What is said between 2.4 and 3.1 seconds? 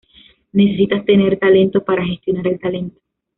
el talento.